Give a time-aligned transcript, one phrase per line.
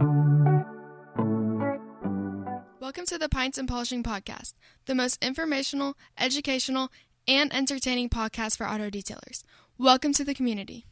[0.00, 0.64] Welcome
[3.08, 4.54] to the Pints and Polishing Podcast,
[4.86, 6.88] the most informational, educational,
[7.28, 9.42] and entertaining podcast for auto detailers.
[9.76, 10.86] Welcome to the community.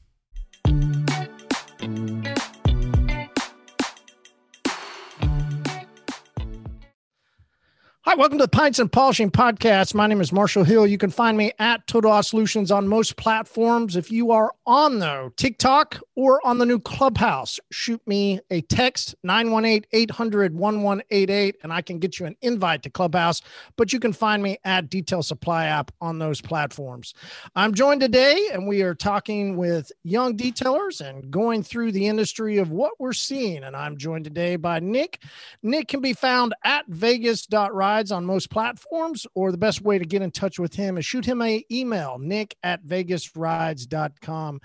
[8.02, 9.94] Hi, welcome to the Pints and Polishing Podcast.
[9.94, 10.86] My name is Marshall Hill.
[10.86, 13.96] You can find me at Total Solutions on most platforms.
[13.96, 19.16] If you are on though TikTok or on the new Clubhouse, shoot me a text
[19.26, 23.40] 918-800-1188 and I can get you an invite to Clubhouse.
[23.76, 27.14] But you can find me at Detail Supply app on those platforms.
[27.56, 32.58] I'm joined today and we are talking with young detailers and going through the industry
[32.58, 33.64] of what we're seeing.
[33.64, 35.22] And I'm joined today by Nick.
[35.62, 40.22] Nick can be found at vegas.ride on most platforms, or the best way to get
[40.22, 44.57] in touch with him is shoot him a email, nick at vegasrides.com.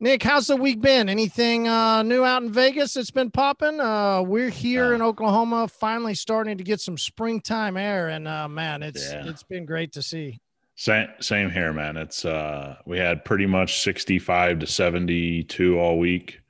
[0.00, 1.08] Nick, how's the week been?
[1.08, 3.80] Anything uh, new out in Vegas that's been popping?
[3.80, 8.48] Uh, we're here uh, in Oklahoma, finally starting to get some springtime air, and uh,
[8.48, 9.26] man, it's yeah.
[9.26, 10.40] it's been great to see.
[10.74, 11.96] Same same here, man.
[11.96, 16.40] It's uh, we had pretty much sixty five to seventy two all week.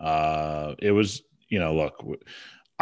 [0.00, 2.04] Uh, it was you know look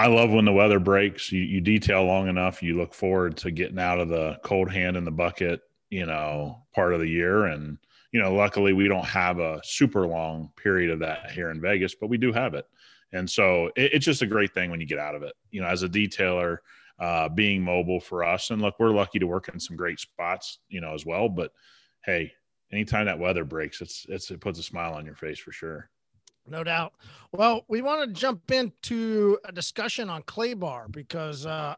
[0.00, 1.30] I love when the weather breaks.
[1.30, 4.97] You, you detail long enough, you look forward to getting out of the cold hand
[4.97, 7.45] in the bucket, you know, part of the year.
[7.45, 7.77] And,
[8.12, 11.94] you know, luckily we don't have a super long period of that here in Vegas,
[11.94, 12.67] but we do have it.
[13.12, 15.61] And so it, it's just a great thing when you get out of it, you
[15.61, 16.58] know, as a detailer,
[16.98, 18.50] uh, being mobile for us.
[18.50, 21.28] And look, we're lucky to work in some great spots, you know, as well.
[21.28, 21.52] But
[22.05, 22.33] hey,
[22.72, 25.89] anytime that weather breaks, it's, it's, it puts a smile on your face for sure.
[26.47, 26.95] No doubt.
[27.33, 31.77] Well, we want to jump into a discussion on Clay Bar because uh,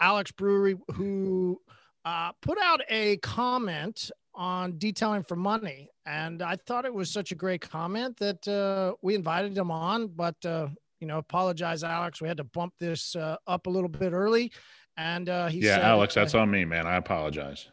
[0.00, 1.60] Alex Brewery, who
[2.04, 7.32] uh, put out a comment on detailing for money, and I thought it was such
[7.32, 10.08] a great comment that uh, we invited him on.
[10.08, 10.68] But uh,
[11.00, 12.20] you know, apologize, Alex.
[12.20, 14.52] We had to bump this uh, up a little bit early,
[14.96, 16.86] and uh, he yeah, said, Alex, that's on me, man.
[16.86, 17.68] I apologize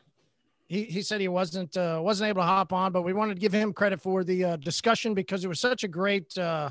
[0.71, 3.41] he, he said he wasn't uh, wasn't able to hop on, but we wanted to
[3.41, 6.69] give him credit for the uh, discussion because it was such a great uh,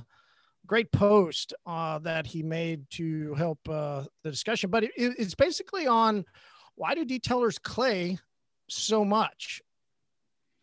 [0.67, 4.71] great post uh, that he made to help uh, the discussion.
[4.71, 6.25] But it, it's basically on
[6.75, 8.19] why do detailers clay
[8.69, 9.63] so much,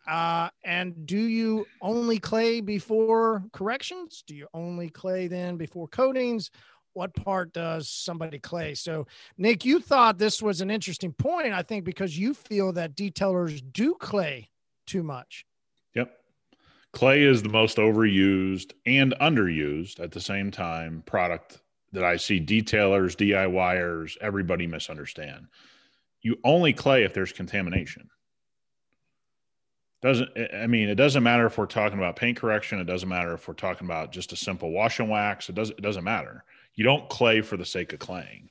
[0.06, 4.24] uh, and do you only clay before corrections?
[4.26, 6.50] Do you only clay then before coatings?
[6.98, 8.74] what part does somebody clay?
[8.74, 12.96] So, Nick, you thought this was an interesting point, I think, because you feel that
[12.96, 14.50] detailers do clay
[14.84, 15.46] too much.
[15.94, 16.10] Yep.
[16.92, 21.60] Clay is the most overused and underused at the same time product
[21.92, 25.46] that I see detailers, DIYers, everybody misunderstand.
[26.22, 28.08] You only clay if there's contamination.
[30.00, 33.34] Doesn't I mean it doesn't matter if we're talking about paint correction, it doesn't matter
[33.34, 36.44] if we're talking about just a simple wash and wax, it doesn't it doesn't matter
[36.78, 38.50] you don't clay for the sake of claying.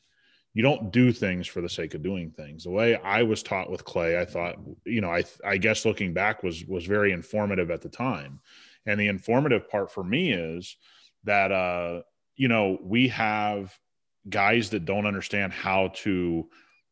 [0.54, 2.66] You don't do things for the sake of doing things.
[2.66, 6.14] The way I was taught with clay, I thought, you know, I I guess looking
[6.14, 8.42] back was was very informative at the time.
[8.86, 10.76] And the informative part for me is
[11.24, 12.02] that uh,
[12.36, 13.80] you know, we have
[14.28, 16.50] guys that don't understand how to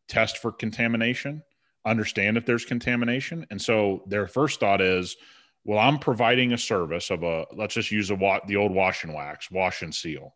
[0.08, 1.44] test for contamination,
[1.86, 3.46] understand if there's contamination.
[3.50, 5.16] And so their first thought is,
[5.64, 9.04] well, I'm providing a service of a let's just use a wa- the old wash
[9.04, 10.36] and wax, wash and seal.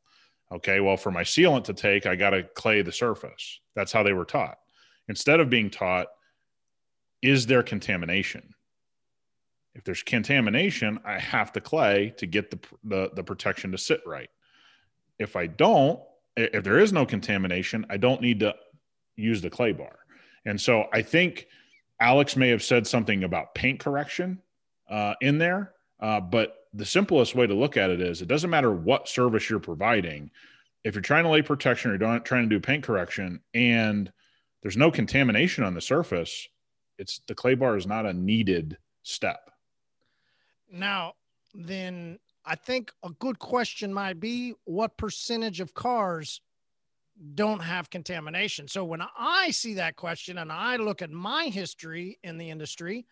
[0.52, 3.60] Okay, well, for my sealant to take, I got to clay the surface.
[3.76, 4.58] That's how they were taught.
[5.08, 6.08] Instead of being taught,
[7.22, 8.56] is there contamination?
[9.76, 14.02] If there's contamination, I have to clay to get the, the, the protection to sit
[14.06, 14.30] right.
[15.20, 16.00] If I don't,
[16.36, 18.56] if there is no contamination, I don't need to
[19.20, 20.00] use the clay bar.
[20.46, 21.48] And so I think
[22.00, 24.40] Alex may have said something about paint correction
[24.90, 28.50] uh, in there, uh, but the simplest way to look at it is it doesn't
[28.50, 30.32] matter what service you're providing.
[30.84, 34.12] If you're trying to lay protection or you're trying to do paint correction and
[34.62, 36.48] there's no contamination on the surface,
[36.98, 39.52] it's the clay bar is not a needed step.
[40.72, 41.14] Now,
[41.54, 46.42] then I think a good question might be what percentage of cars
[47.36, 48.68] don't have contamination?
[48.68, 53.06] So when I see that question and I look at my history in the industry,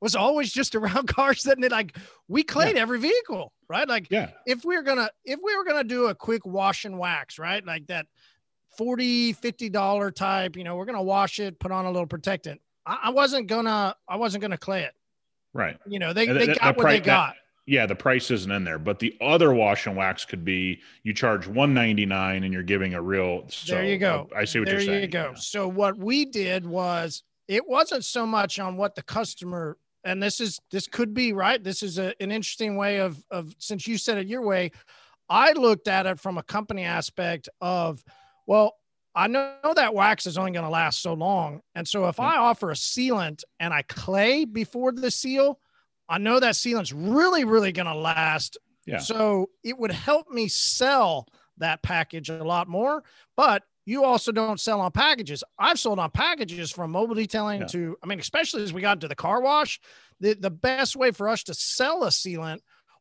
[0.00, 1.96] was always just around cars that like
[2.28, 2.82] we clayed yeah.
[2.82, 3.88] every vehicle, right?
[3.88, 4.30] Like yeah.
[4.46, 7.64] if we are gonna if we were gonna do a quick wash and wax, right?
[7.64, 8.06] Like that
[8.76, 12.60] 40 50 dollar type, you know, we're gonna wash it, put on a little protectant.
[12.86, 14.94] I, I wasn't gonna I wasn't gonna clay it.
[15.52, 15.78] Right.
[15.86, 17.34] You know, they, they got the what price, they got.
[17.34, 20.80] That, yeah, the price isn't in there, but the other wash and wax could be
[21.02, 24.28] you charge 199 and you're giving a real so, There you go.
[24.34, 24.90] Uh, I see what there you're saying.
[24.92, 25.30] There you go.
[25.30, 25.34] Yeah.
[25.34, 30.40] So what we did was it wasn't so much on what the customer and this
[30.40, 33.98] is this could be right this is a, an interesting way of of since you
[33.98, 34.70] said it your way
[35.28, 38.02] I looked at it from a company aspect of,
[38.46, 38.76] well,
[39.14, 41.60] I know that wax is only going to last so long.
[41.74, 42.22] And so if hmm.
[42.22, 45.58] I offer a sealant and I clay before the seal,
[46.08, 48.56] I know that sealant's really, really going to last.
[48.86, 48.98] Yeah.
[48.98, 51.28] So it would help me sell
[51.58, 53.02] that package a lot more.
[53.36, 55.42] But you also don't sell on packages.
[55.58, 57.66] I've sold on packages from mobile detailing Yeah.
[57.68, 59.80] to, I mean, especially as we got into the car wash,
[60.20, 62.58] the, the best way for us to sell a sealant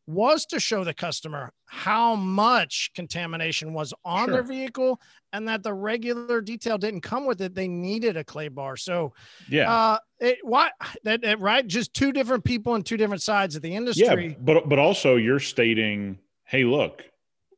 [0.07, 4.99] was to show the customer how much contamination was on their vehicle
[5.33, 7.53] and that the regular detail didn't come with it.
[7.53, 8.77] They needed a clay bar.
[8.77, 9.13] So,
[9.49, 9.69] Yeah.
[9.71, 10.71] uh, it, why
[11.03, 11.67] that, that, right?
[11.67, 14.27] Just two different people on two different sides of the industry.
[14.29, 14.35] yeah.
[14.39, 17.03] But but also you're stating, hey, look,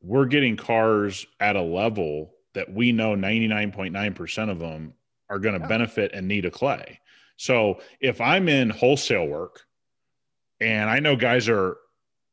[0.02, 4.94] we're getting cars at a level that we know 99.9% of them
[5.28, 5.68] are going to Yeah.
[5.68, 6.98] benefit and need a clay.
[7.36, 9.60] So if I'm in wholesale work
[10.60, 11.76] and I know guys are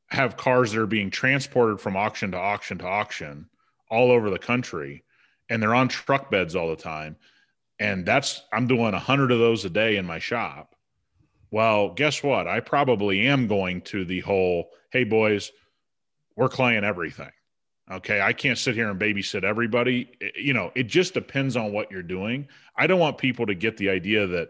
[0.09, 3.49] have cars that are being transported from auction to auction to auction
[3.89, 5.03] all over the country
[5.49, 7.15] and they're on truck beds all the time
[7.79, 10.75] and that's I'm doing a 100 of those a day in my shop.
[11.51, 12.47] Well, guess what?
[12.47, 15.51] I probably am going to the whole, hey boys,
[16.35, 17.31] we're claying everything.
[17.89, 20.11] Okay, I can't sit here and babysit everybody.
[20.35, 22.49] You know, it just depends on what you're doing.
[22.75, 24.49] I don't want people to get the idea that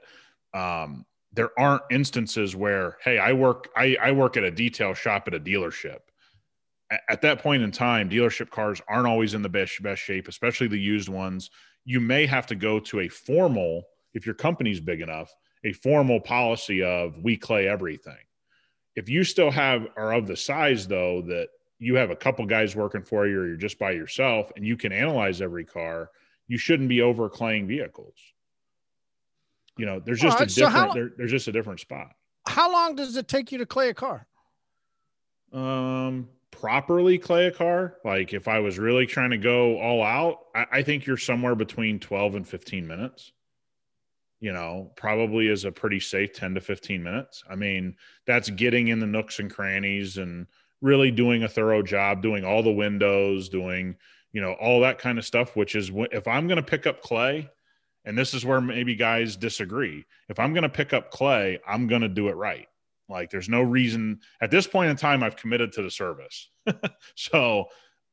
[0.59, 1.05] um,
[1.37, 5.35] there aren't instances where, hey, I work, I, I work at a detail shop at
[5.35, 5.99] a dealership.
[6.91, 10.27] A- At that point in time, dealership cars aren't always in the best best shape,
[10.27, 11.51] especially the used ones.
[11.85, 13.83] You may have to go to a formal,
[14.15, 15.31] if your company's big enough,
[15.63, 18.17] a formal policy of we clay everything.
[18.95, 22.75] If you still have are of the size though that you have a couple guys
[22.75, 26.09] working for you or you're just by yourself and you can analyze every car,
[26.47, 28.17] you shouldn't be over claying vehicles.
[29.77, 32.11] You know, there's just Alright, a so different how- there, there's just a different spot.
[32.47, 34.27] How long does it take you to clay a car?
[35.53, 40.39] Um properly clay a car, like if I was really trying to go all out,
[40.55, 43.31] I, I think you're somewhere between 12 and 15 minutes.
[44.39, 47.43] You know, probably is a pretty safe 10 to 15 minutes.
[47.49, 47.95] I mean,
[48.25, 50.47] that's getting in the nooks and crannies and
[50.81, 53.95] really doing a thorough job, doing all the windows, doing,
[54.31, 57.01] you know, all that kind of stuff, which is if I'm going to pick up
[57.01, 57.49] clay,
[58.07, 60.05] and this is where maybe guys disagree.
[60.29, 62.65] If I'm going to pick up clay, I'm going to do it right.
[63.09, 66.49] Like there's no reason at this point in time, I've committed to the service.
[67.15, 67.65] so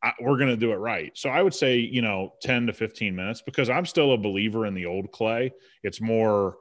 [0.02, 1.12] I, we're going to do it right.
[1.14, 4.67] So I would say, you know, 10 to 15 minutes because I'm still a believer
[4.67, 5.52] in the old clay.
[5.85, 6.56] It's more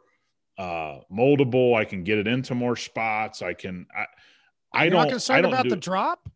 [0.59, 1.75] uh, moldable.
[1.75, 3.41] I can get it into more spots.
[3.41, 4.05] I can, I,
[4.71, 6.29] I You're don't, not I concerned don't about do, the drop?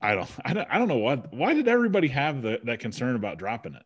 [0.00, 3.14] I don't, I don't, I don't know what, why did everybody have the, that concern
[3.14, 3.84] about dropping it?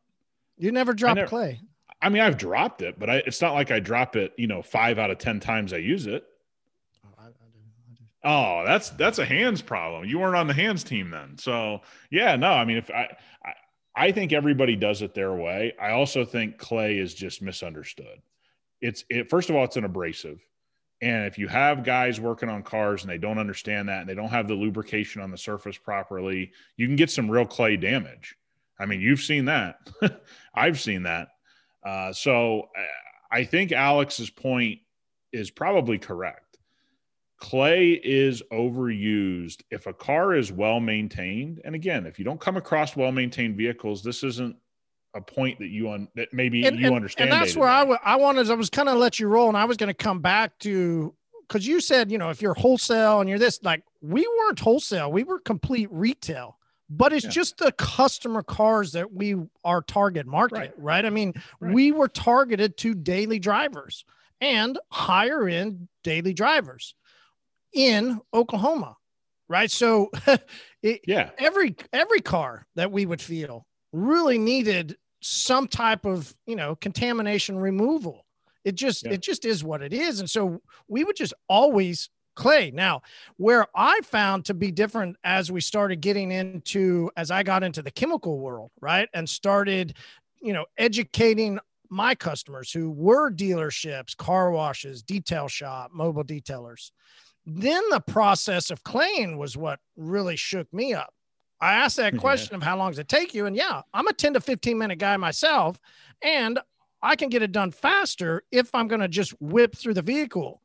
[0.56, 1.60] You never drop never- clay.
[2.04, 4.60] I mean, I've dropped it, but I, it's not like I drop it, you know,
[4.60, 6.22] five out of 10 times I use it.
[8.22, 10.04] Oh, that's that's a hands problem.
[10.06, 11.36] You weren't on the hands team then.
[11.36, 11.80] So
[12.10, 13.14] yeah, no, I mean if I
[13.44, 13.52] I,
[13.94, 15.74] I think everybody does it their way.
[15.80, 18.22] I also think clay is just misunderstood.
[18.80, 20.40] It's it first of all, it's an abrasive.
[21.02, 24.14] And if you have guys working on cars and they don't understand that and they
[24.14, 28.36] don't have the lubrication on the surface properly, you can get some real clay damage.
[28.78, 29.90] I mean, you've seen that.
[30.54, 31.28] I've seen that.
[31.84, 32.82] Uh, so uh,
[33.30, 34.80] I think Alex's point
[35.32, 36.58] is probably correct.
[37.40, 39.62] Clay is overused.
[39.70, 43.56] If a car is well maintained and again if you don't come across well maintained
[43.56, 44.56] vehicles this isn't
[45.14, 47.82] a point that you un, that maybe and, you and- understand And that's where I
[47.84, 49.94] wa- I wanted, I was kind of let you roll and I was going to
[49.94, 51.14] come back to,
[51.48, 55.12] cause you said, you know, if you're wholesale and you're this, like we weren't wholesale,
[55.12, 56.56] we were complete retail,
[56.90, 57.30] but it's Yeah.
[57.30, 60.72] just the customer cars that we are target market, Right.
[60.78, 61.04] right?
[61.04, 61.72] I mean, Right.
[61.74, 64.04] we were targeted to daily drivers
[64.40, 66.94] and higher end daily drivers
[67.72, 68.96] in Oklahoma,
[69.48, 69.70] right?
[69.70, 70.10] So
[70.82, 76.56] it, yeah every every car that we would feel really needed some type of you
[76.56, 78.26] know contamination removal
[78.64, 79.12] it just Yeah.
[79.12, 83.00] it just is what it is and so we would just always clay now
[83.36, 87.82] where i found to be different as we started getting into as i got into
[87.82, 89.96] the chemical world right and started
[90.40, 91.58] you know educating
[91.90, 96.90] my customers who were dealerships car washes detail shop mobile detailers
[97.46, 101.14] then the process of claying was what really shook me up
[101.60, 102.20] I asked that Yeah.
[102.20, 103.46] question of how long does it take you?
[103.46, 105.78] And yeah, I'm a 10 to 15 minute guy myself,
[106.20, 106.58] and
[107.00, 110.60] I can get it done faster if I'm going to just whip through the vehicle.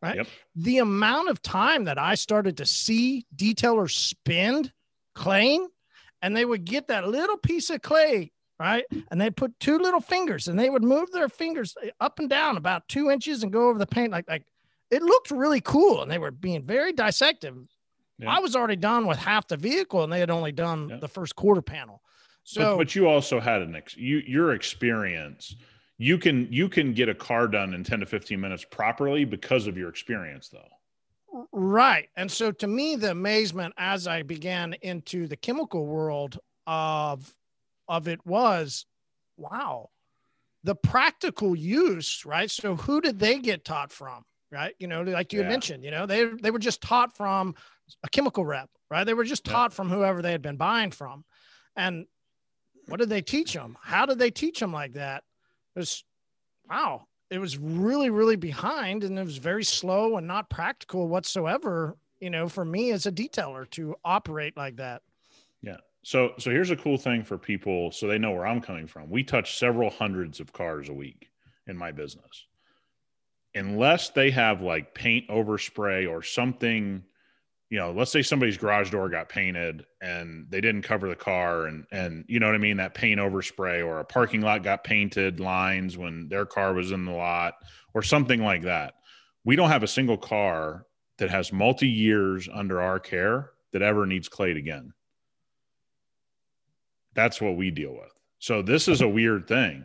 [0.00, 0.16] Right.
[0.16, 0.26] Yep.
[0.54, 4.72] The amount of time that I started to see detailers spend
[5.14, 5.68] claying,
[6.22, 8.84] and they would get that little piece of clay, right?
[9.10, 12.28] And they put two little fingers and they would move their fingers eh, up and
[12.28, 14.44] down about two inches and go over the paint like like
[14.90, 16.02] it looked really cool.
[16.02, 17.56] And they were being very dissective
[18.18, 18.30] Yeah.
[18.30, 20.96] I was already done with half the vehicle and they had only done yeah.
[20.96, 22.02] the first quarter panel.
[22.44, 25.54] So, but, but, you also had an ex, you your experience.
[25.98, 29.66] You can you can get a car done in 10 to 15 minutes properly because
[29.66, 31.44] of your experience though.
[31.52, 32.08] Right.
[32.16, 37.34] And so to me the amazement as I began into the chemical world of
[37.88, 38.86] of it was
[39.36, 39.90] wow.
[40.64, 42.50] The practical use, right?
[42.50, 44.24] So who did they get taught from?
[44.50, 44.74] Right?
[44.78, 45.48] You know, like you yeah.
[45.48, 47.54] mentioned, you know, they they were just taught from
[48.04, 49.04] a chemical rep, right?
[49.04, 49.76] They were just taught yeah.
[49.76, 51.24] from whoever they had been buying from.
[51.76, 52.06] And
[52.86, 53.76] what did they teach them?
[53.82, 55.22] How did they teach them like that?
[55.76, 56.04] It was
[56.68, 57.06] wow.
[57.30, 62.30] It was really, really behind and it was very slow and not practical whatsoever, you
[62.30, 65.02] know, for me as a detailer to operate like that.
[65.62, 65.76] Yeah.
[66.02, 69.10] So so here's a cool thing for people so they know where I'm coming from.
[69.10, 71.30] We touch several hundreds of cars a week
[71.66, 72.46] in my business.
[73.54, 77.02] Unless they have like paint overspray or something
[77.70, 81.66] you know, let's say somebody's garage door got painted and they didn't cover the car
[81.66, 84.84] and and you know what I mean, that paint overspray or a parking lot got
[84.84, 87.54] painted lines when their car was in the lot
[87.94, 88.94] or something like that.
[89.44, 90.86] We don't have a single car
[91.18, 94.94] that has multi years under our care that ever needs clayed again.
[97.14, 98.12] That's what we deal with.
[98.38, 99.84] So this is a weird thing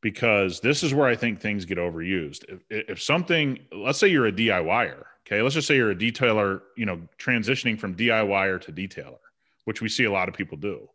[0.00, 2.44] because this is where I think things get overused.
[2.48, 6.62] If, if something, let's say you're a DIYer Okay, let's just say you're a detailer,
[6.76, 9.18] you know, transitioning from DIYer to detailer,
[9.64, 10.88] which we see a lot of people do.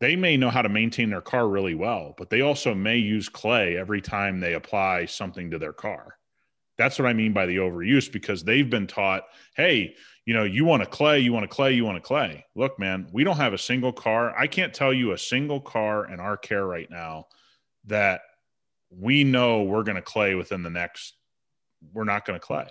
[0.00, 3.28] They may know how to maintain their car really well, but they also may use
[3.28, 6.18] clay every time they apply something to their car.
[6.76, 9.24] That's what I mean by the overuse because they've been taught,
[9.56, 9.94] hey,
[10.26, 12.44] you know, you want a clay, you want a clay, you want a clay.
[12.56, 14.36] Look, man, we don't have a single car.
[14.36, 17.28] I can't tell you a single car in our care right now
[17.86, 18.22] that
[18.90, 21.14] we know we're going to clay within the next,
[21.92, 22.66] we're not going to clay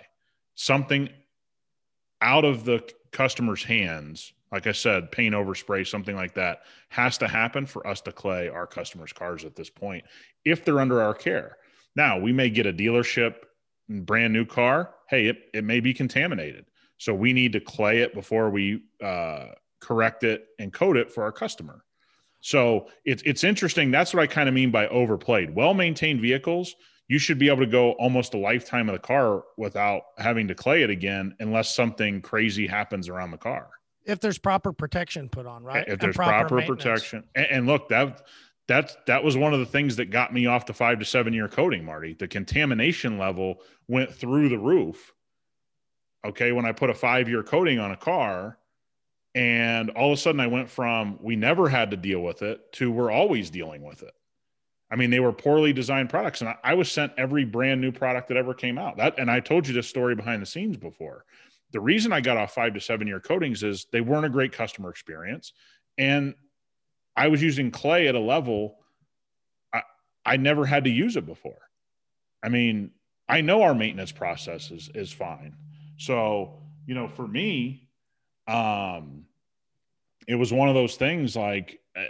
[0.54, 1.08] something
[2.20, 7.28] out of the customer's hands, like I said, paint overspray, something like that, has to
[7.28, 10.04] happen for us to clay our customers' cars at this point
[10.44, 11.56] if they're under our care.
[11.96, 13.34] Now, we may get a dealership
[13.88, 14.94] brand new car.
[15.08, 16.66] Hey, it, it may be contaminated.
[16.98, 19.46] So we need to clay it before we uh,
[19.80, 21.84] correct it and coat it for our customer.
[22.40, 23.90] So it's it's interesting.
[23.90, 25.54] That's what I kind of mean by overplayed.
[25.54, 26.74] Well maintained vehicles
[27.08, 30.54] you should be able to go almost a lifetime of the car without having to
[30.54, 33.68] clay it again unless something crazy happens around the car.
[34.04, 35.84] If there's proper protection put on right?
[35.86, 37.24] If there's proper, proper protection.
[37.34, 38.26] And, and, look that
[38.68, 41.32] that that was one of the things that got me off the five to seven
[41.32, 42.14] year coating marty.
[42.14, 45.12] The contamination level went through the roof
[46.24, 48.58] okay when i put a five year coating on a car.
[49.36, 52.72] And all of a sudden i went from we never had to deal with it
[52.74, 54.14] to we're always dealing with it
[54.94, 57.90] I mean, they were poorly designed products, and I, I, was sent every brand new
[57.90, 58.96] product that ever came out.
[58.96, 61.24] That, and I told you this story behind the scenes before.
[61.72, 64.52] The reason I got off five to seven year coatings is they weren't a great
[64.52, 65.52] customer experience,
[65.98, 66.36] and
[67.16, 68.76] I was using clay at a level
[69.72, 69.82] I,
[70.24, 71.58] I never had to use it before.
[72.40, 72.92] I mean,
[73.28, 75.56] I know our maintenance process is is fine.
[75.96, 77.88] So, you know, for me,
[78.46, 79.24] um,
[80.28, 82.02] it was one of those things like uh,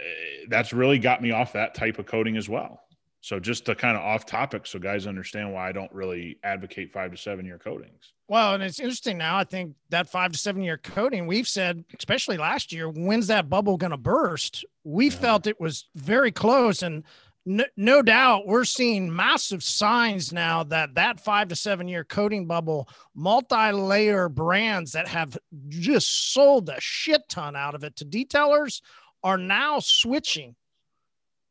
[0.49, 2.81] that's really got me off that type of coating as well.
[3.25, 6.93] So just to kind of off topic, so guys understand why I don't really advocate
[6.93, 8.13] five to seven year coatings.
[8.27, 9.37] Well, and it's interesting now.
[9.37, 13.49] I think that five to seven year coating, we've said, especially last year, when's that
[13.49, 14.63] bubble going to burst?
[14.83, 15.17] We yeah.
[15.17, 17.03] felt it was very close, and
[17.47, 22.45] no, no doubt we're seeing massive signs now that that five to seven year coating
[22.45, 25.35] bubble, multi layer brands that have
[25.69, 28.81] just sold a shit ton out of it to detailers
[29.25, 30.55] are now switching.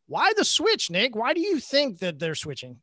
[0.06, 1.16] Why the switch, Nick?
[1.16, 2.78] Why do you think that they're switching?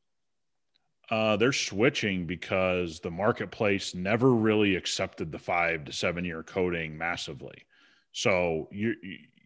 [1.09, 6.97] Uh, they're switching because the marketplace never really accepted the five to seven year coating
[6.97, 7.65] massively.
[8.11, 8.95] So you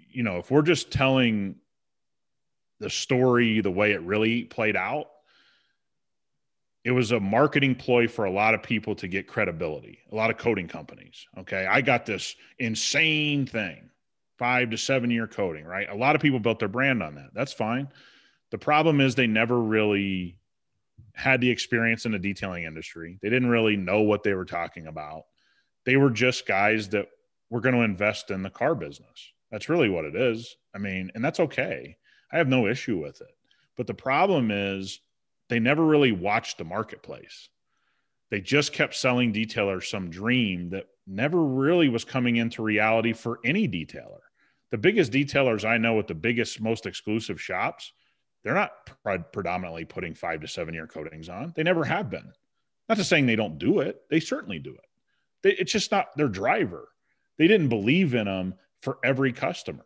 [0.10, 1.56] you know if we're just telling
[2.80, 5.08] the story the way it really played out,
[6.84, 10.00] it was a marketing ploy for a lot of people to get credibility.
[10.12, 11.28] A lot of coating companies.
[11.38, 13.92] Okay, I got this insane thing
[14.38, 15.88] five to seven year coating, right?
[15.90, 17.30] A lot of people built their brand on that.
[17.34, 17.88] That's fine.
[18.52, 20.38] The problem is they never really
[21.14, 23.18] had the experience in the detailing industry.
[23.22, 25.24] They didn't really know what they were talking about.
[25.86, 27.08] They were just guys that
[27.50, 29.34] were going to invest in the car business.
[29.52, 30.56] That's really what it is.
[30.74, 31.98] I mean, and that's okay.
[32.32, 33.36] I have no issue with it.
[33.78, 35.00] But the problem is
[35.48, 37.50] they never really watched the marketplace.
[38.32, 43.40] They just kept selling detailers some dream that never really was coming into reality for
[43.46, 44.22] any detailer
[44.76, 47.94] the biggest detailers I know with the biggest, most exclusive shops,
[48.44, 48.74] they're not
[49.32, 51.54] predominantly putting five to seven year coatings on.
[51.56, 52.32] They never have been.
[52.90, 54.86] Not to saying they don't do it, they certainly do it.
[55.44, 56.90] They, it's just not their driver.
[57.38, 59.86] They didn't believe in them for every customer.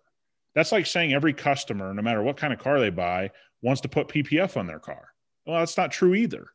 [0.56, 3.30] That's like saying every customer, no matter what kind of car they buy,
[3.62, 5.10] wants to put PPF on their car.
[5.46, 6.48] Well, that's not true either.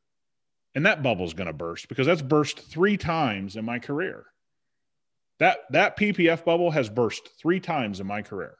[0.75, 4.27] And that bubble's going to burst because that's burst three times in my career.
[5.39, 8.57] That that PPF bubble has burst three times in my career.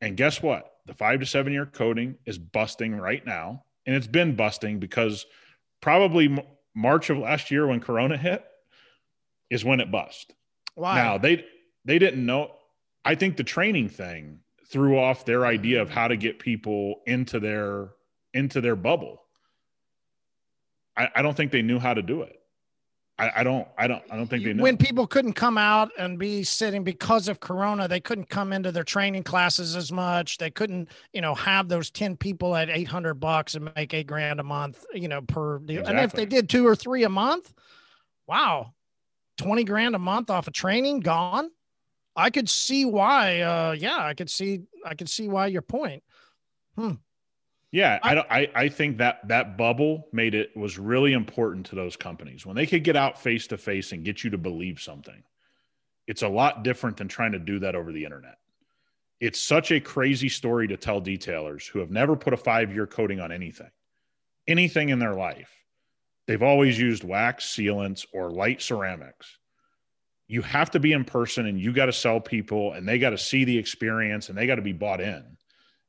[0.00, 0.72] And guess what?
[0.86, 3.64] The five to seven year coating is busting right now.
[3.86, 5.26] And it's been busting because
[5.80, 6.44] probably
[6.74, 8.44] March of last year when Corona hit
[9.50, 10.34] is when it bust.
[10.74, 10.96] Why?
[10.96, 11.44] Now they
[11.84, 12.52] they didn't know.
[13.04, 17.40] I think the training thing threw off their idea of how to get people into
[17.40, 17.88] their
[18.34, 19.22] into their bubble.
[20.98, 22.34] I, I don't think they knew how to do it.
[23.18, 24.62] I, I, don't I don't I don't think they knew.
[24.62, 28.70] When people couldn't come out and be sitting because of corona, they couldn't come into
[28.70, 30.38] their training classes as much.
[30.38, 34.38] They couldn't, you know, have those 10 people at 800 bucks and make eight grand
[34.38, 35.80] a month, you know, per deal.
[35.80, 35.96] Exactly.
[35.96, 37.52] And if they did two or three a month,
[38.28, 38.72] wow,
[39.38, 41.50] 20 grand a month off of training gone.
[42.14, 43.40] I could see why.
[43.40, 44.60] Uh, yeah, I could see.
[44.84, 46.02] I could see why your point.
[46.76, 46.94] Hmm.
[47.70, 48.26] Yeah, I, I don't.
[48.30, 52.56] I, I think that that bubble made it was really important to those companies when
[52.56, 55.22] they could get out face to face and get you to believe something.
[56.06, 58.38] It's a lot different than trying to do that over the internet.
[59.20, 62.86] It's such a crazy story to tell detailers who have never put a five year
[62.86, 63.70] coating on anything,
[64.46, 65.50] anything in their life.
[66.26, 69.38] They've always used wax sealants or light ceramics.
[70.26, 73.10] You have to be in person and you got to sell people and they got
[73.10, 75.37] to see the experience and they got to be bought in.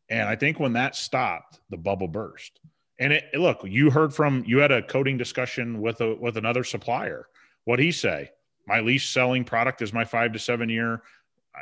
[0.10, 2.60] And I think when that stopped, the bubble burst.
[3.00, 6.64] And it look, you heard from you had a coating discussion with a with another
[6.64, 7.28] supplier.
[7.66, 8.32] What he say?
[8.68, 11.02] My least selling product is my five to seven year,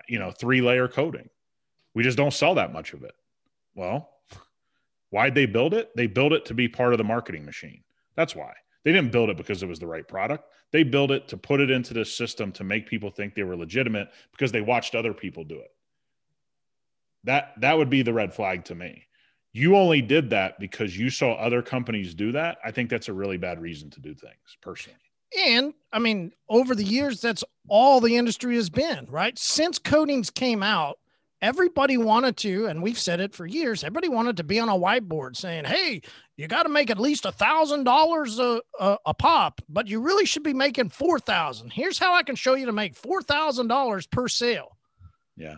[0.08, 1.30] you know, three layer coating.
[1.94, 3.13] We just don't sell that much of it.
[3.75, 4.10] Well,
[5.10, 5.96] why'd they build it?
[5.96, 7.84] They built it to be part of the marketing machine.
[8.16, 8.54] That's why.
[8.84, 10.46] They didn't build it because it was the right product.
[10.72, 13.56] They built it to put it into the system to make people think they were
[13.56, 15.72] legitimate because they watched other people do it.
[17.24, 19.04] That that would be the red flag to me.
[19.54, 22.58] You only did that because you saw other companies do that.
[22.64, 25.00] I think that's a really bad reason to do things personally.
[25.46, 29.38] And I mean, over the years, that's all the industry has been, right?
[29.38, 31.00] Since coatings came out,
[31.42, 34.74] everybody wanted to, and we've said it for years, everybody wanted to be on a
[34.74, 36.01] whiteboard saying, Hey,
[36.36, 40.25] you got to make at least a thousand dollars a a pop, but you really
[40.25, 41.72] should be making 4,000.
[41.72, 44.77] Here's how I can show you to make $4,000 per sale.
[45.36, 45.56] Yeah.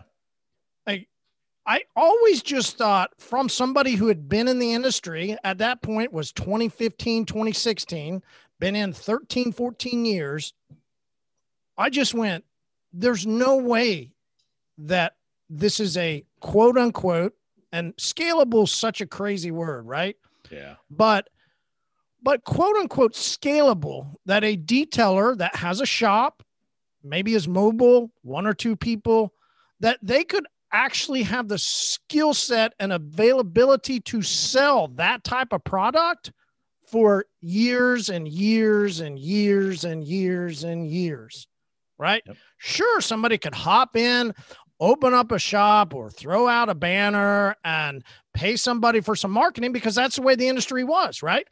[1.70, 6.12] I always just thought from somebody who had been in the industry at that point
[6.12, 8.24] was 2015, 2016,
[8.58, 10.52] been in 13, 14 years.
[11.78, 12.44] I just went,
[12.92, 14.10] there's no way
[14.78, 15.14] that
[15.48, 17.36] this is a quote unquote
[17.70, 20.16] and scalable such a crazy word, right?
[20.50, 20.74] Yeah.
[20.90, 21.30] But
[22.20, 26.42] but quote unquote scalable that a detailer that has a shop,
[27.04, 29.32] maybe is mobile, one or two people,
[29.78, 35.64] that they could actually have the skill set and availability to sell that type of
[35.64, 36.32] product
[36.86, 41.46] for years and years and years and years and years.
[41.98, 42.22] Right?
[42.26, 42.36] Yep.
[42.58, 44.34] Sure, somebody could hop in,
[44.80, 48.02] open up a shop or throw out a banner and
[48.32, 51.46] pay somebody for some marketing because that's the way the industry was, right?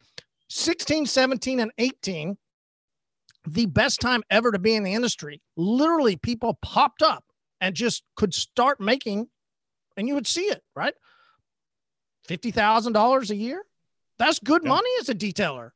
[0.49, 2.35] 16, 17, and 18,
[3.47, 5.41] the best time ever to be in the industry.
[5.55, 7.23] Literally, people popped up
[7.61, 9.27] and just could start making,
[9.97, 10.93] and you would see it, right?
[12.27, 13.63] $50,000 a year.
[14.17, 14.69] That's good yeah.
[14.69, 15.71] money as a detailer.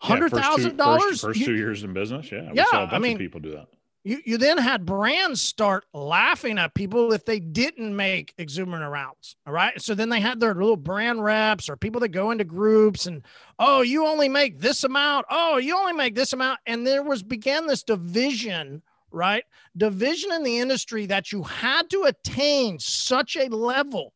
[0.00, 1.22] Hundred thousand dollars.
[1.22, 2.52] First, two years in business, yeah.
[2.54, 3.66] yeah, I mean, people do that
[4.08, 9.36] you, you then had brands start laughing at people if they didn't make exuberant rounds.
[9.46, 9.80] All right.
[9.82, 13.22] So then they had their little brand reps or people that go into groups and,
[13.58, 15.26] oh, you only make this amount.
[15.28, 16.60] Oh, you only make this amount.
[16.64, 19.44] And there was began this division, right?
[19.76, 24.12] Division in the industry that you had to attain such a level.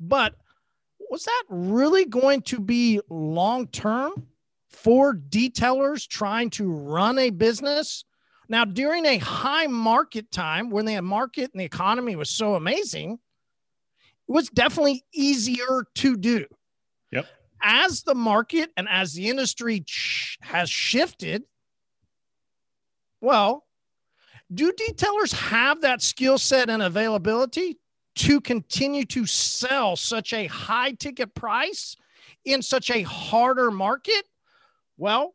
[0.00, 0.34] But
[1.10, 4.28] was that really going to be long term?
[4.68, 8.04] for detailers trying to run a business.
[8.48, 13.18] Now, during a high market time when the market and the economy was so amazing,
[14.28, 16.46] it was definitely easier to do.
[17.12, 17.26] Yep.
[17.62, 19.84] As the market and as the industry
[20.42, 21.44] has shifted,
[23.20, 23.64] well,
[24.52, 27.78] do detailers have that skill set and availability
[28.16, 31.96] to continue to sell such a high ticket price
[32.44, 34.24] in such a harder market?
[34.96, 35.34] Well,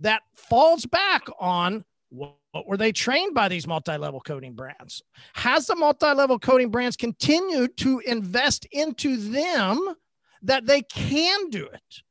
[0.00, 2.34] that falls back on what,
[2.66, 5.02] were they trained by these multi-level coating brands?
[5.34, 9.94] Has the multi-level coating brands continued to invest into them
[10.42, 12.02] that they can do it?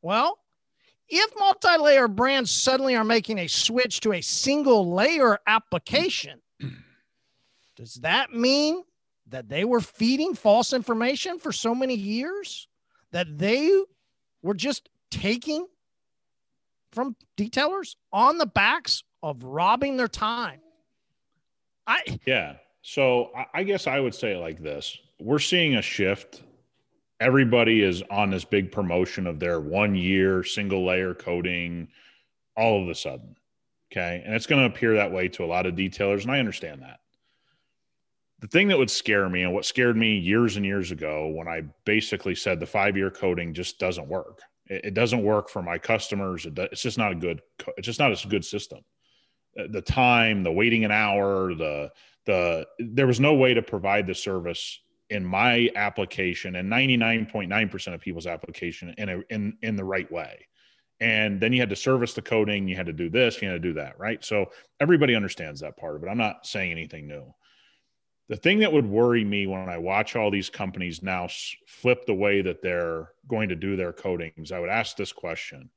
[0.00, 0.38] Well,
[1.14, 6.40] if multi-layer brands suddenly are making a switch to a single layer application,
[7.76, 8.82] does that mean
[9.28, 12.66] that they were feeding false information for so many years
[13.10, 13.70] that they
[14.42, 15.66] were just taking
[16.92, 20.60] from detailers on the backs of robbing their time?
[21.86, 22.54] I yeah.
[22.80, 26.42] So I guess I would say it like this: We're seeing a shift
[27.22, 31.88] everybody is on this big promotion of their one year single layer coating
[32.56, 33.36] all of a sudden.
[33.90, 34.22] Okay.
[34.24, 36.22] And it's going to appear that way to a lot of detailers.
[36.22, 36.98] And I understand that.
[38.40, 41.46] The thing that would scare me and what scared me years and years ago when
[41.46, 44.40] I basically said the five year coating just doesn't work.
[44.66, 46.46] It, doesn't work for my customers.
[46.46, 47.40] It, it's just not a good,
[47.76, 48.80] it's just not a good system.
[49.58, 51.92] Uh, the time, the waiting an hour, the,
[52.24, 54.80] the, there was no way to provide the service
[55.12, 60.48] in my application and 99.9% of people's application in a, in in the right way.
[61.00, 63.54] And then you had to service the coating you had to do this you had
[63.54, 64.24] to do that right?
[64.24, 64.46] So
[64.80, 66.08] everybody understands that part of it.
[66.08, 67.32] I'm not saying anything new.
[68.28, 71.28] The thing that would worry me when i watch all these companies now
[71.66, 75.70] flip the way that they're going to do their coatings i would ask this question.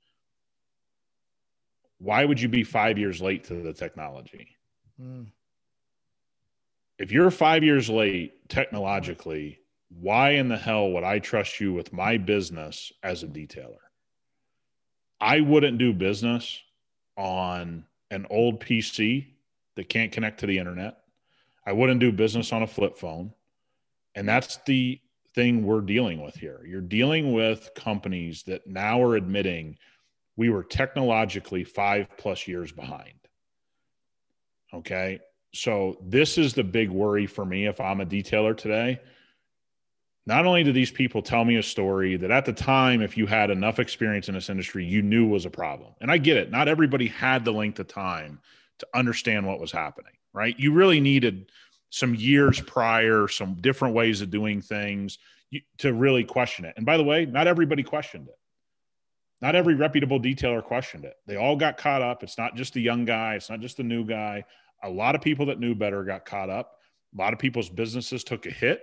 [1.98, 4.56] Why would you be five years late to the technology?
[5.02, 5.28] Mm
[6.98, 11.94] if you're five years late technologically, why in the hell would I trust you with
[11.94, 13.78] my business as a detailer?
[15.20, 16.62] I wouldn't do business
[17.18, 19.28] on an old PC
[19.76, 20.98] that can't connect to the internet.
[21.66, 23.34] I wouldn't do business on a flip phone.
[24.16, 25.00] And that's the
[25.34, 26.62] thing we're dealing with here.
[26.66, 29.78] You're dealing with companies that now are admitting
[30.38, 33.14] we were technologically five plus years behind.
[34.74, 35.20] Okay
[35.56, 39.00] so this is the big worry for me if I'm a detailer today.
[40.28, 43.26] Not only do these people tell me a story that at the time, if you
[43.28, 45.94] had enough experience in this industry, you knew was a problem.
[46.02, 46.52] And I get it.
[46.52, 48.40] Not everybody had the length of time
[48.80, 50.60] to understand what was happening, right?
[50.60, 51.52] You really needed
[51.92, 55.20] some years prior, some different ways of doing things
[55.78, 56.74] to really question it.
[56.76, 58.38] And by the way, not everybody questioned it.
[59.42, 61.16] Not every reputable detailer questioned it.
[61.28, 62.24] They all got caught up.
[62.24, 64.44] It's not just the young guy, it's not just the new guy
[64.86, 66.80] a lot of people that knew better got caught up.
[67.18, 68.82] A lot of people's businesses took a hit.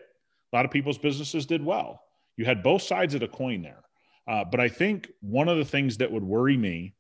[0.53, 2.03] A lot of people's businesses did well.
[2.37, 3.83] You had both sides of the coin there.
[4.27, 6.95] Uh, but I think one of the things that would worry me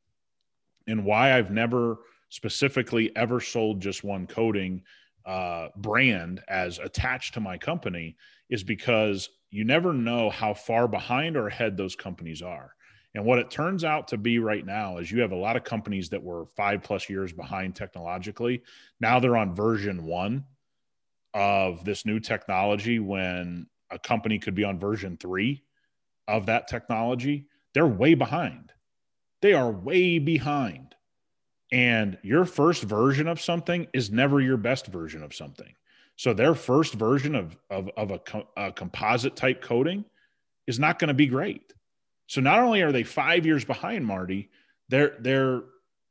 [0.86, 4.82] and why I've never specifically ever sold just one coating
[5.26, 8.16] uh, brand as attached to my company
[8.50, 12.74] is because you never know how far behind or ahead those companies are.
[13.14, 15.64] And what it turns out to be right now is you have a lot of
[15.64, 18.62] companies that were five plus years behind technologically.
[19.00, 20.44] Now they're on version one
[21.34, 25.62] of this new technology when a company could be on version three
[26.26, 27.46] of that technology.
[27.74, 28.72] They're way behind.
[29.42, 30.94] They are way behind.
[31.70, 35.74] And your first version of something is never your best version of something.
[36.16, 38.20] So their first version of, of, of a,
[38.56, 40.04] a composite type coating
[40.66, 41.72] is not going to be great
[42.26, 44.50] so not only are they five years behind Marty,
[44.88, 45.62] they're they're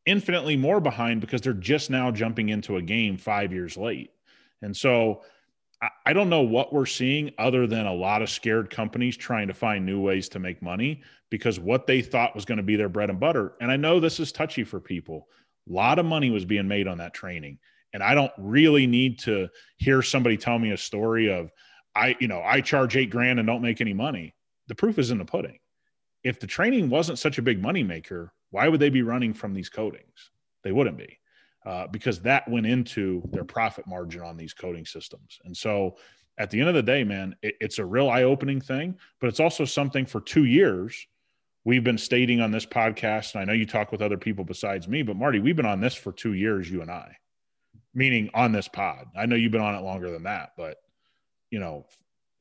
[0.06, 4.12] infinitely more behind because they're just now jumping into a game five years late.
[4.62, 5.21] And so
[5.82, 9.47] I, I don't know what we're seeing other than a lot of scared companies trying
[9.47, 12.76] to find new ways to make money because what they thought was going to be
[12.76, 13.54] their bread and butter.
[13.62, 15.28] And I know this is touchy for people.
[15.69, 17.60] A lot of money was being made on that training.
[17.93, 21.52] And I don't really need to hear somebody tell me a story of
[21.93, 24.34] I, you know, I charge eight grand and don't make any money.
[24.67, 25.60] The proof is in the pudding
[26.23, 29.69] if the training wasn't such a big moneymaker, why would they be running from these
[29.69, 30.31] coatings?
[30.63, 31.19] They wouldn't be,
[31.65, 35.39] uh, because that went into their profit margin on these coating systems.
[35.45, 35.97] And so,
[36.38, 39.39] at the end of the day, man, it, it's a real eye-opening thing, but it's
[39.39, 41.07] also something for two years
[41.63, 43.34] we've been stating on this podcast.
[43.34, 45.81] And I know you talk with other people besides me, but Marty, we've been on
[45.81, 47.17] this for two years, you and I,
[47.93, 49.07] meaning on this pod.
[49.15, 50.77] I know you've been on it longer than that, but
[51.51, 51.86] you know,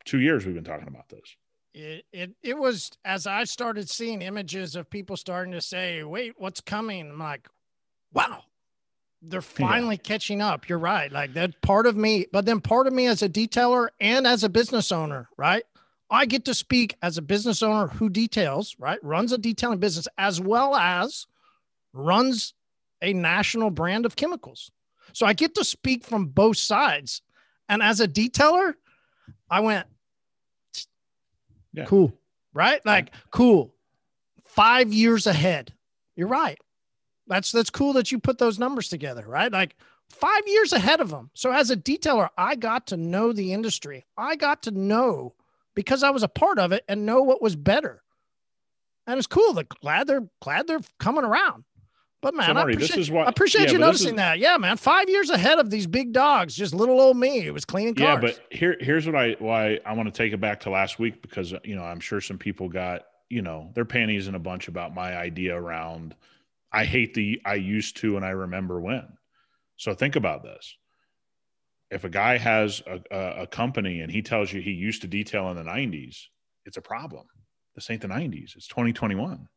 [0.05, 1.37] two years we've been talking about this
[1.75, 6.35] it, it it was as I started seeing images of people starting to say, "Wait,
[6.39, 7.49] what's coming?" I'm like,
[8.13, 8.45] "Wow,
[9.23, 10.09] they're finally yeah.
[10.09, 11.11] catching up." You're right.
[11.11, 14.45] Like that part of me, but then part of me as a detailer and as
[14.45, 15.65] a business owner, right?
[16.11, 19.03] I get to speak as a business owner who details, right?
[19.05, 21.27] Runs a detailing business as well as
[21.93, 22.55] runs
[23.01, 24.73] a national brand of chemicals.
[25.13, 27.23] So I get to speak from both sides.
[27.69, 28.75] And as a detailer,
[29.49, 29.87] I went,
[31.73, 31.85] yeah.
[31.85, 32.13] Cool.
[32.53, 32.85] Right?
[32.85, 33.75] Like, cool.
[34.45, 35.73] Five years ahead.
[36.17, 36.59] You're right.
[37.29, 39.53] That's that's cool that you put those numbers together, right?
[39.53, 39.77] Like
[40.09, 41.31] five years ahead of them.
[41.35, 44.05] So as a detailer, I got to know the industry.
[44.17, 45.35] I got to know
[45.77, 48.03] because I was a part of it and know what was better.
[49.07, 49.53] and it's cool.
[49.53, 51.65] They're glad they're glad they're coming around.
[52.23, 54.39] But man, So, I appreciate, this is why- I appreciate yeah, you noticing is- that.
[54.39, 56.55] Yeah, man, five years ahead of these big dogs.
[56.55, 57.47] Just little old me.
[57.47, 58.09] It was cleaning cars.
[58.09, 60.99] Yeah, but here here's what I why I want to take it back to last
[60.99, 64.39] week because you know I'm sure some people got you know their panties in a
[64.39, 66.15] bunch about my idea around
[66.73, 69.07] I hate the I used to and I remember when.
[69.77, 70.77] So think about this.
[71.91, 75.09] If a guy has a, a, a company and he tells you he used to
[75.09, 76.27] detail in the 90s,
[76.67, 77.27] it's a problem.
[77.75, 78.55] This ain't the 90s.
[78.57, 79.49] It's 2021.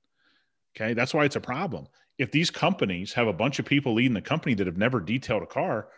[0.76, 1.88] Okay, that's why it's a problem.
[2.18, 5.44] If these companies have a bunch of people leading the company that have never detailed
[5.44, 5.90] a car,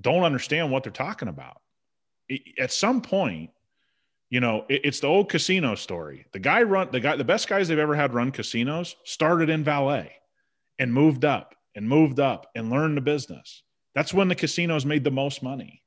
[0.00, 1.60] don't understand what they're talking about
[2.28, 3.50] it- at some point,
[4.30, 6.26] you know, it- it's the old casino story.
[6.32, 9.64] The guy run the guy, the best guys they've ever had run casinos started in
[9.64, 10.14] valet
[10.78, 13.62] and moved up and moved up and learned the business.
[13.94, 15.82] That's when the casinos made the most money.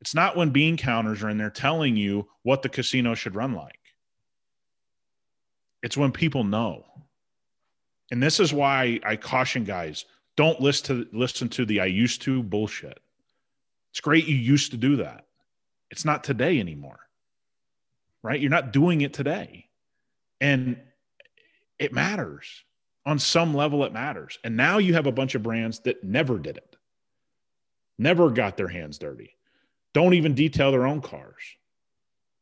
[0.00, 3.52] It's not when bean counters are in there telling you what the casino should run
[3.52, 3.80] like.
[5.82, 7.07] It's when people know.
[8.10, 10.04] And this is why I caution guys
[10.36, 13.00] don't listen to listen to the I used to bullshit.
[13.90, 15.26] It's great you used to do that.
[15.90, 17.00] It's not today anymore.
[18.22, 18.40] Right?
[18.40, 19.68] You're not doing it today.
[20.40, 20.78] And
[21.78, 22.64] it matters.
[23.06, 24.38] On some level, it matters.
[24.44, 26.76] And now you have a bunch of brands that never did it,
[27.98, 29.36] never got their hands dirty,
[29.94, 31.42] don't even detail their own cars.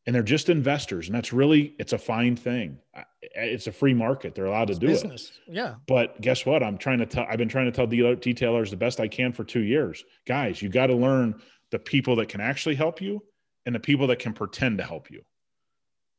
[0.06, 1.08] And they're just investors.
[1.08, 2.78] And that's really, it's a fine thing.
[3.20, 4.36] It's a free market.
[4.36, 4.90] They're allowed to It's do it.
[4.90, 5.32] business.
[5.48, 5.74] Yeah.
[5.88, 6.62] But guess what?
[6.62, 7.26] I'm trying to tell.
[7.28, 10.62] I've been trying to tell detailers the best I can for two years, guys.
[10.62, 11.40] You got to learn
[11.72, 13.20] the people that can actually help you
[13.66, 15.22] and the people that can pretend to help you,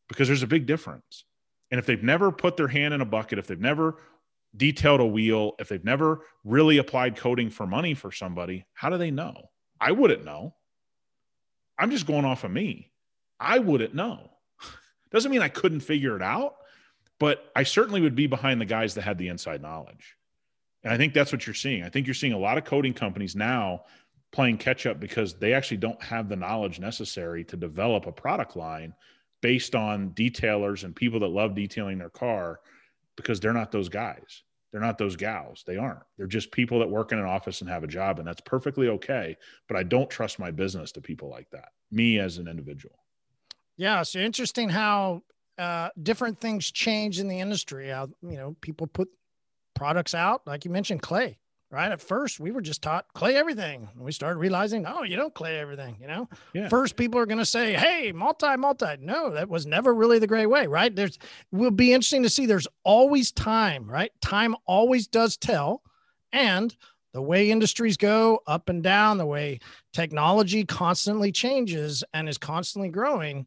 [0.09, 1.23] because there's a big difference.
[1.71, 3.95] And if they've never put their hand in a bucket, if they've never
[4.57, 8.97] detailed a wheel, if they've never really applied coating for money for somebody, how do
[8.97, 9.49] they know?
[9.79, 10.55] I wouldn't know.
[11.79, 12.91] I'm just going off of me.
[13.39, 14.31] I wouldn't know.
[15.11, 16.55] Doesn't mean I couldn't figure it out,
[17.19, 20.15] but I certainly would be behind the guys that had the inside knowledge.
[20.83, 21.83] And I think that's what you're seeing.
[21.83, 23.83] I think you're seeing a lot of coating companies now
[24.31, 28.55] playing catch up because they actually don't have the knowledge necessary to develop a product
[28.55, 28.93] line
[29.41, 32.59] based on detailers and people that love detailing their car
[33.15, 34.43] because they're not those guys.
[34.71, 35.63] They're not those gals.
[35.65, 36.03] They aren't.
[36.17, 38.89] They're just people that work in an office and have a job, and that's perfectly
[38.89, 39.37] okay.
[39.67, 42.95] But I don't trust my business to people like that, me as an individual.
[43.77, 44.03] Yeah.
[44.03, 45.21] So interesting how
[45.57, 47.89] uh, different things change in the industry.
[47.89, 49.09] How, you know, people put
[49.75, 51.37] products out, like you mentioned, clay,
[51.69, 51.91] right?
[51.91, 53.87] At first, we were just taught clay everything.
[53.93, 56.27] And we started realizing, oh, you don't clay everything, you know?
[56.53, 56.69] Yeah.
[56.69, 58.97] First, people are going to say, hey, multi, multi.
[58.99, 60.95] No, that was never really the great way, right?
[60.95, 61.19] There's,
[61.51, 62.47] will be interesting to see.
[62.47, 64.11] There's always time, right?
[64.21, 65.83] Time always does tell.
[66.33, 66.75] And
[67.13, 69.59] the way industries go up and down, the way
[69.93, 73.45] technology constantly changes and is constantly growing.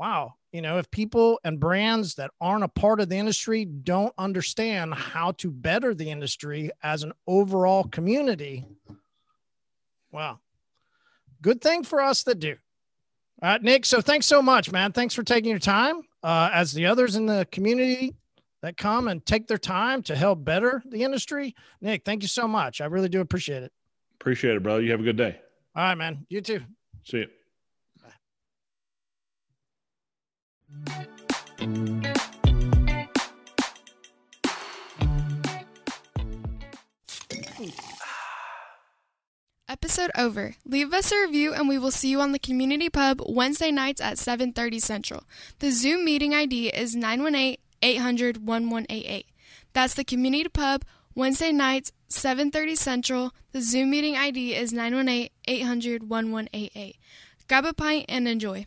[0.00, 0.36] Wow.
[0.50, 4.94] You know, if people and brands that aren't a part of the industry don't understand
[4.94, 8.64] how to better the industry as an overall community,
[10.10, 10.40] wow.
[11.42, 12.56] Good thing for us that do.
[13.42, 13.84] All right, Nick.
[13.84, 14.92] So thanks so much, man.
[14.92, 16.00] Thanks for taking your time.
[16.22, 18.14] Uh, as the others in the community
[18.62, 22.48] that come and take their time to help better the industry, Nick, thank you so
[22.48, 22.80] much.
[22.80, 23.72] I really do appreciate it.
[24.18, 24.80] Appreciate it, brother.
[24.80, 25.38] You have a good day.
[25.76, 26.24] All right, man.
[26.30, 26.60] You too.
[27.04, 27.28] See you.
[39.68, 40.54] Episode over.
[40.64, 44.00] Leave us a review and we will see you on the community pub Wednesday nights
[44.00, 45.24] at 7:30 Central.
[45.58, 49.24] The Zoom meeting ID is 918-800-1188.
[49.72, 53.32] That's the community pub Wednesday nights 7:30 Central.
[53.52, 56.94] The Zoom meeting ID is 918-800-1188.
[57.48, 58.66] Grab a pint and enjoy.